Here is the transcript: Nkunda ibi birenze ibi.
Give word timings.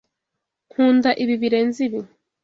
Nkunda 0.71 1.09
ibi 1.23 1.35
birenze 1.41 1.79
ibi. 1.87 1.99